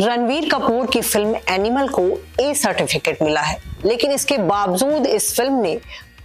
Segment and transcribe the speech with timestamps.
[0.00, 2.02] रणवीर कपूर की film animal को
[2.40, 5.74] A certificate मिला है, लेकिन इसके बावजूद इस फ़िल्म ने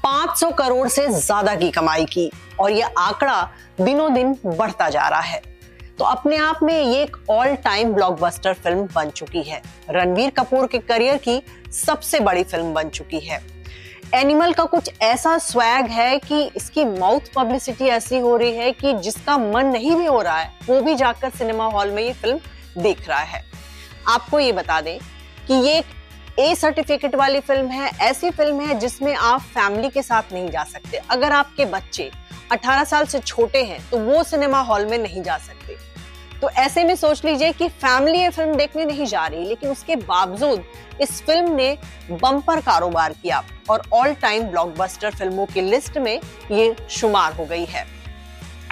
[0.03, 2.29] 500 करोड़ से ज़्यादा की कमाई की
[2.59, 3.41] और यह आंकड़ा
[3.81, 5.41] दिनों दिन बढ़ता जा रहा है।
[5.99, 10.67] तो अपने आप में ये एक ऑल टाइम ब्लॉकबस्टर फ़िल्म बन चुकी है। रणवीर कपूर
[10.67, 11.41] के करियर की
[11.75, 13.41] सबसे बड़ी फ़िल्म बन चुकी है।
[14.15, 18.93] एनिमल का कुछ ऐसा स्वैग है कि इसकी माउथ पब्लिसिटी ऐसी हो रही है कि
[18.95, 22.39] जिसका मन नहीं भी हो रहा है, वो भी जाकर सिनेमा हॉल में ये फ़िल्म
[22.77, 23.47] देख रहा है।
[24.07, 24.97] आपको ये बता दें
[25.47, 25.83] कि ये
[26.39, 30.63] ए सर्टिफिकेट वाली फ़िल्म है, ऐसी फ़िल्म है जिसमें आप फैमिली के साथ नहीं जा
[30.65, 32.09] सकते। अगर आपके बच्चे
[32.51, 35.77] 18 साल से छोटे हैं तो वो सिनेमा हॉल में नहीं जा सकते।
[36.41, 39.95] तो ऐसे में सोच लीजिए कि फैमिली ये फ़िल्म देखने नहीं जा रही, लेकिन उसके
[39.95, 40.63] बावजूद
[41.01, 41.77] इस फ़िल्म ने
[42.11, 46.19] बम्पर कारोबार किया और ऑल टाइम ब्लॉकबस्टर फ़िल्मों की लिस्ट में
[46.51, 47.85] ये शुमार हो गई है।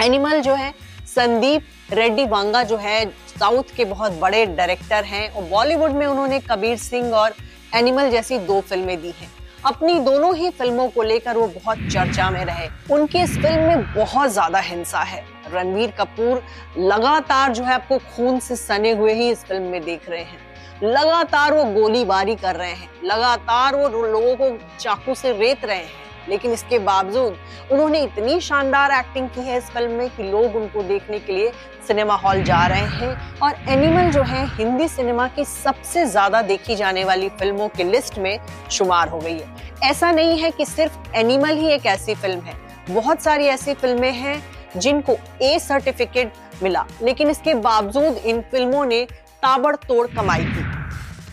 [0.01, 0.73] एनिमल जो है
[1.07, 3.03] संदीप रेड्डी वांगा जो है
[3.39, 7.33] साउथ के बहुत बड़े डायरेक्टर हैं। और बॉलीवुड में उन्होंने कबीर सिंह और
[7.75, 9.29] एनिमल जैसी दो फ़िल्में दी हैं।
[9.65, 13.93] अपनी दोनों ही फ़िल्मों को लेकर वो बहुत चर्चा में रहे। उनकी इस फ़िल्म में
[13.93, 16.43] बहुत ज़्यादा हिंसा है। रणवीर कपूर
[16.79, 20.45] लगातार जो है आपको खून से सने हुए ही इस फ़िल्म में देख रहे हैं।
[20.83, 24.49] लगातार वो गोलीबारी कर रहे हैं। लगातार वो लोगों को
[24.79, 27.37] चाकू से रेत रहे हैं। लेकिन इसके बावजूद
[27.71, 31.51] उन्होंने इतनी शानदार एक्टिंग की है इस फ़िल्म में कि लोग उनको देखने के लिए
[31.87, 36.75] सिनेमा हॉल जा रहे हैं। और एनिमल जो है, हिंदी सिनेमा की सबसे ज़्यादा देखी
[36.75, 38.39] जाने वाली फ़िल्मों की लिस्ट में
[38.71, 42.55] शुमार हो गई है। ऐसा नहीं है कि सिर्फ़ एनिमल ही एक ऐसी फ़िल्म है।
[42.89, 44.41] बहुत सारी ऐसी फ़िल्में हैं
[44.77, 46.33] जिनको ए सर्टिफिकेट
[46.63, 49.05] मिला। लेकिन इसके बावजूद इन फ़िल्मों ने
[49.43, 50.66] ताबड़तोड़ कमाई की।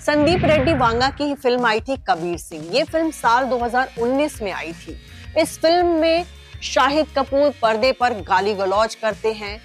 [0.06, 4.72] संदीप रेड्डी वांगा की फ़िल्म आई थी कबीर सिंह। ये फ़िल्म साल 2019 में आई
[4.72, 4.96] थी।
[5.40, 6.24] इस फ़िल्म में
[6.62, 9.60] शाहिद कपूर पर्दे पर गाली गलौज करते हैं,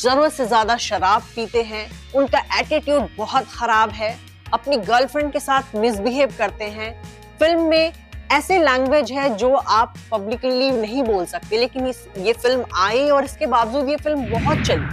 [0.00, 4.16] ज़रूरत से ज़्यादा शराब पीते हैं, उनका एटीट्यूड बहुत खराब है,
[4.52, 6.92] अपनी गर्लफ्रेंड के साथ मिसबिहेव करते हैं।
[7.40, 7.92] फ़िल्म में
[8.32, 11.86] ऐसे लैंग्वेज है जो आप पब्लिकली नहीं बोल सकते, लेकिन
[12.18, 14.86] ये फ़िल्म आई और इसके बावजूद ये फ़िल्म बहुत चली।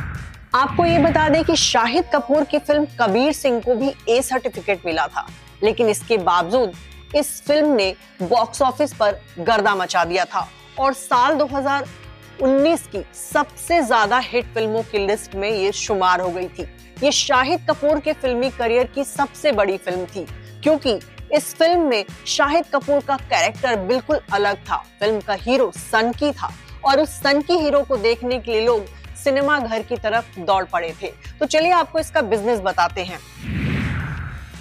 [0.54, 4.86] आपको ये बता दें कि शाहिद कपूर की फ़िल्म कबीर सिंह को भी ए सर्टिफिकेट
[4.86, 5.26] मिला था,
[5.64, 6.74] लेकिन इसके बावजूद
[7.16, 10.48] इस फ़िल्म ने बॉक्स ऑफ़िस पर गर्दा मचा दिया था।
[10.80, 16.48] और साल 2019 की सबसे ज़्यादा हिट फ़िल्मों की लिस्ट में ये शुमार हो गई
[16.50, 16.68] थी।
[17.04, 20.26] ये शाहिद कपूर के फिल्मी करियर की सबसे बड़ी फ़िल्म थी,
[20.64, 21.00] क्योंकि
[21.34, 26.32] इस फ़िल्म में शाहिद कपूर का कैरेक्टर बिल्कुल अलग था। फ़िल्म का हीरो सन की
[26.32, 26.54] था।
[26.86, 28.86] और उस सन की हीरो को देखने के लिए लोग
[29.20, 33.20] सिनेमा घर की तरफ़ दौड़ पड़े थे। तो चलिए आपको इसका बिज़नेस बताते हैं।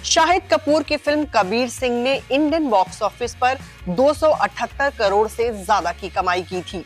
[0.05, 3.57] शाहिद कपूर की फ़िल्म कबीर सिंह ने इंडियन बॉक्स ऑफ़िस पर
[3.89, 6.83] 278 करोड़ से ज़्यादा की कमाई की थी।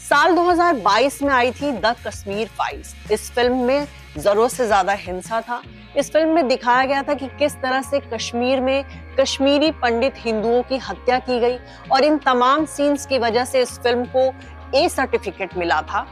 [0.00, 3.86] साल 2022 में आई थी द कश्मीर फाइल्स। इस फ़िल्म में
[4.16, 5.60] ज़रूरत से ज़्यादा हिंसा था।
[5.98, 8.84] इस फ़िल्म में दिखाया गया था कि किस तरह से कश्मीर में
[9.20, 11.56] कश्मीरी पंडित हिंदुओं की हत्या की गई
[11.92, 14.32] और इन तमाम सीन्स की वजह से इस फ़िल्म को
[14.76, 16.06] ए सर्टिफिकेट मिला था।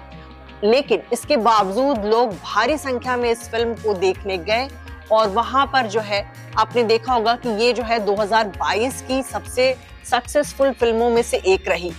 [0.65, 4.69] लेकिन इसके बावजूद लोग भारी संख्या में इस फ़िल्म को देखने गए
[5.13, 9.75] और वहाँ पर जो है, आपने देखा होगा कि ये जो है 2022 की सबसे
[10.11, 11.93] सक्सेसफुल फ़िल्मों में से एक रही।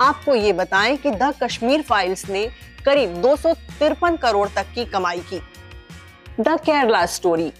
[0.00, 2.50] आपको ये बताएँ कि द कश्मीर फाइल्स ने
[2.84, 5.40] करीब दो सौ तिरपन करोड़ तक की कमाई की।
[6.40, 7.52] The Kerala story.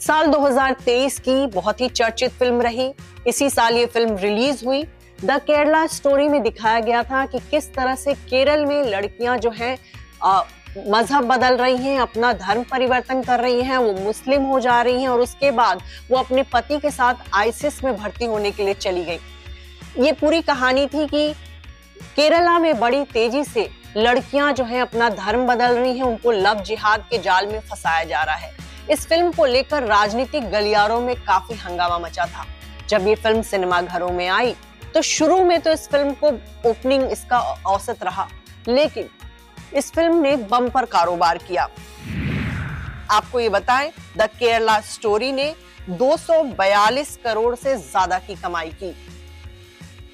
[0.00, 2.92] साल 2023 की बहुत ही चर्चित फ़िल्म रही।
[3.26, 4.82] इसी साल ये फ़िल्म रिलीज़ हुई।
[5.24, 9.50] द केरला स्टोरी में दिखाया गया था कि किस तरह से केरल में लड़कियाँ जो
[9.50, 9.76] है
[10.78, 15.02] मज़हब बदल रही हैं, अपना धर्म परिवर्तन कर रही हैं, वो मुस्लिम हो जा रही
[15.02, 18.74] हैं और उसके बाद वो अपने पति के साथ आईसिस में भर्ती होने के लिए
[18.74, 19.18] चली गई।
[19.98, 21.32] ये पूरी कहानी थी कि
[22.16, 26.62] केरला में बड़ी तेज़ी से लड़कियाँ जो है, अपना धर्म बदल रही हैं, उनको लव
[26.62, 28.52] जिहाद के जाल में फंसाया जा रहा है।
[28.90, 32.46] इस फ़िल्म को लेकर राजनीतिक गलियारों में काफ़ी हंगामा मचा था।
[32.88, 34.54] जब ये फ़िल्म सिनेमाघरों में आई
[34.96, 36.28] तो शुरू में तो इस फ़िल्म को
[36.68, 38.26] ओपनिंग इसका औसत रहा,
[38.68, 39.08] लेकिन
[39.74, 41.68] इस फ़िल्म ने बम पर कारोबार किया।
[43.10, 45.54] आपको ये बताएँ द केरला स्टोरी ने
[45.90, 48.94] 242 करोड़ से ज़्यादा की कमाई की।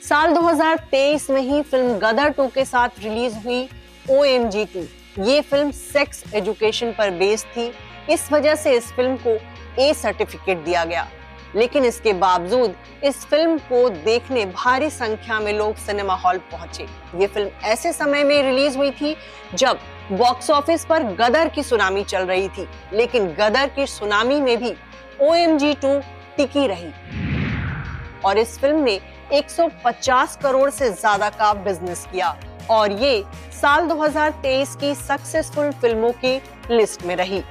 [0.08, 3.68] साल 2023 में ही फ़िल्म गदर टू के साथ रिलीज़ हुई
[4.10, 4.86] ओ एम जी टू।
[5.22, 7.72] ये फ़िल्म सेक्स एजुकेशन पर बेस्ड थी।
[8.10, 9.38] इस वजह से इस फ़िल्म को
[9.80, 11.08] ए सर्टिफिकेट दिया गया।
[11.56, 16.86] लेकिन इसके बावजूद इस फ़िल्म को देखने भारी संख्या में लोग सिनेमा हॉल पहुँचे।
[17.20, 19.14] ये फ़िल्म ऐसे समय में रिलीज़ हुई थी
[19.54, 19.78] जब
[20.12, 24.74] बॉक्स ऑफ़िस पर गदर की सुनामी चल रही थी, लेकिन गदर की सुनामी में भी
[25.20, 25.98] ओ एम जी टू
[26.36, 26.92] टिकी रही।
[28.24, 29.00] और इस फ़िल्म ने
[29.32, 32.36] 150 करोड़ से ज़्यादा का बिज़नेस किया
[32.70, 33.22] और ये
[33.52, 36.36] साल 2023 की सक्सेसफुल फ़िल्मों की
[36.70, 37.42] लिस्ट में रही।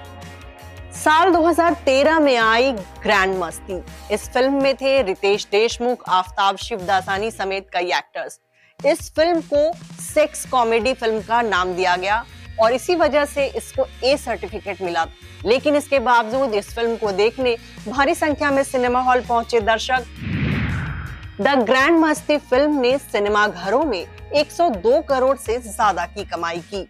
[1.01, 3.75] साल 2013 में आई ग्रैंड मस्ती।
[4.13, 8.39] इस फ़िल्म में थे रितेश देशमुख, आफ्ताब शिवदासानी समेत कई एक्टर्स
[8.79, 9.71] इस फ़िल्म को
[10.03, 12.23] सेक्स कॉमेडी फ़िल्म का नाम दिया गया
[12.61, 15.05] और इसी वजह से इसको ए सर्टिफिकेट मिला।
[15.45, 17.57] लेकिन इसके बावजूद इस फ़िल्म को देखने
[17.87, 20.05] भारी संख्या में सिनेमा हॉल पहुँचे दर्शक।
[21.41, 24.05] द ग्रैंड मस्ती फ़िल्म ने सिनेमा घरों में
[24.35, 26.87] 102 करोड़ से ज़्यादा की कमाई की।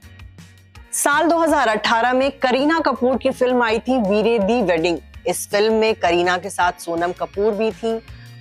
[0.94, 4.98] साल 2018 में करीना कपूर की फ़िल्म आई थी वीरे दी वेडिंग।
[5.28, 7.94] इस फ़िल्म में करीना के साथ सोनम कपूर भी थी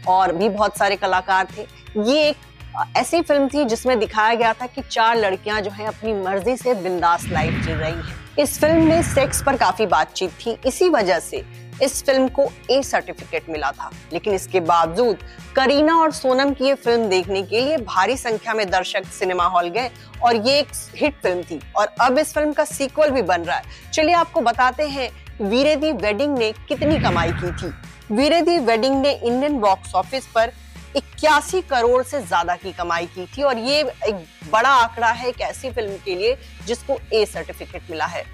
[0.09, 1.67] और भी बहुत सारे कलाकार थे।
[2.03, 6.15] ये एक ऐसी फ़िल्म थी जिसमें दिखाया गया था कि चार लड़कियाँ जो है अपनी
[6.15, 10.57] मर्ज़ी से बिंदास लाइफ जी रही हैं। इस फ़िल्म में सेक्स पर काफ़ी बातचीत थी।
[10.67, 11.45] इसी वजह से
[11.83, 15.19] इस फ़िल्म को ए सर्टिफिकेट मिला था। लेकिन इसके बावजूद
[15.57, 19.69] करीना और सोनम की ये फ़िल्म देखने के लिए भारी संख्या में दर्शक सिनेमा हॉल
[19.69, 19.91] गए
[20.23, 23.57] और ये एक हिट फ़िल्म थी और अब इस फ़िल्म का सीक्वल भी बन रहा
[23.57, 25.11] है। चलिए आपको बताते हैं,
[25.41, 27.73] वीरेदी वेडिंग ने कितनी कमाई की थी।
[28.13, 30.53] वीरेदी वेडिंग ने इंडियन बॉक्स ऑफ़िस पर
[30.97, 35.41] इक्यासी करोड़ से ज़्यादा की कमाई की थी और ये एक बड़ा आंकड़ा है एक
[35.41, 36.37] ऐसी फ़िल्म के लिए
[36.67, 38.25] जिसको ए सर्टिफिकेट मिला है।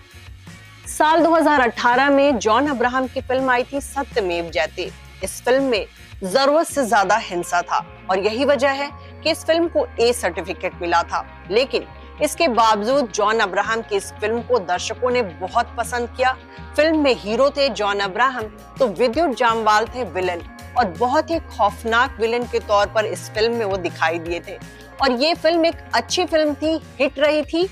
[0.89, 4.83] साल 2018 में जॉन अब्राहम की फ़िल्म आई थी सत्यमेव जयते।
[5.25, 5.87] इस फ़िल्म में
[6.25, 7.79] ज़रूरत से ज़्यादा हिंसा था
[8.11, 8.91] और यही वजह है
[9.23, 11.87] कि इस फ़िल्म को ए सर्टिफिकेट मिला था। लेकिन
[12.23, 16.33] इसके बावजूद जॉन अब्राहम की इस फ़िल्म को दर्शकों ने बहुत पसंद किया।
[16.77, 20.43] फ़िल्म में हीरो थे जॉन अब्राहम तो विद्युत जामवाल थे विलन
[20.79, 24.59] और बहुत ही खौफनाक विलन के तौर पर इस फ़िल्म में वो दिखाई दिए थे।
[25.03, 27.69] और ये फ़िल्म एक अच्छी फ़िल्म थी, हिट रही थी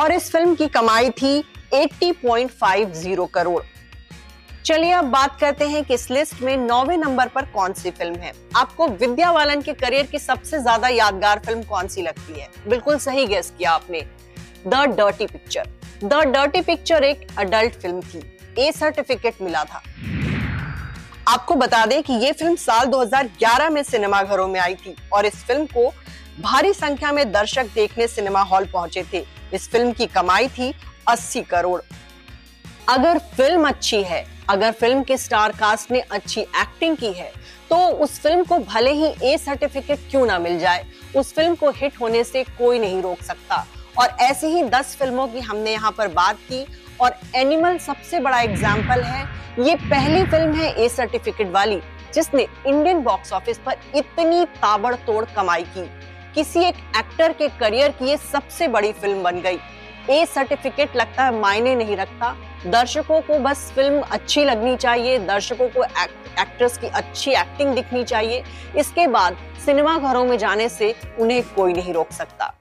[0.00, 1.38] और इस फ़िल्म की कमाई थी
[1.74, 3.62] 80.50 करोड़।
[4.64, 8.14] चलिए अब बात करते हैं कि इस लिस्ट में नौवे नंबर पर कौन सी फ़िल्म
[8.14, 12.48] है। आपको विद्या बालन के करियर की सबसे ज़्यादा यादगार फ़िल्म कौन सी लगती है?
[12.68, 14.00] बिल्कुल सही गेस किया आपने।
[14.66, 15.68] The dirty picture
[16.04, 18.22] the dirty picture एक अडल्ट फ़िल्म थी।
[18.58, 19.82] ए सर्टिफिकेट मिला था।
[21.28, 25.26] आपको बता दें कि ये फ़िल्म साल 2011 में सिनेमा घरों में आई थी और
[25.26, 25.92] इस फ़िल्म को
[26.38, 29.24] भारी संख्या में दर्शक देखने सिनेमा हॉल पहुँचे थे।
[29.54, 30.72] इस फ़िल्म की कमाई थी
[31.08, 31.80] 80 करोड़।
[32.88, 37.30] अगर फ़िल्म अच्छी है, अगर फ़िल्म के स्टार कास्ट ने अच्छी एक्टिंग की है
[37.70, 40.86] तो उस फ़िल्म को भले ही ए सर्टिफिकेट क्यों ना मिल जाए,
[41.16, 43.66] उस फ़िल्म को हिट होने से कोई नहीं रोक सकता।
[43.98, 46.64] और ऐसी ही दस फ़िल्मों की हमने यहाँ पर बात की,
[47.00, 49.22] और एनिमल सबसे बड़ा एग्ज़ाम्पल है,
[49.60, 51.80] ये पहली फ़िल्म है ए सर्टिफिकेट वाली,
[52.14, 55.88] जिसने इंडियन बॉक्स ऑफ़िस पर इतनी ताबड़तोड़ कमाई की।
[56.34, 59.58] किसी एक एक्टर के करियर की ये सबसे बड़ी फ़िल्म बन गई।
[60.10, 62.34] ए सर्टिफिकेट लगता है मायने नहीं रखता।
[62.66, 68.42] दर्शकों को बस फ़िल्म अच्छी लगनी चाहिए, दर्शकों को एक्ट्रेस की अच्छी एक्टिंग दिखनी चाहिए।
[68.76, 69.36] इसके बाद
[69.66, 72.52] सिनेमा घरों में जाने से उन्हें कोई नहीं रोक सकता।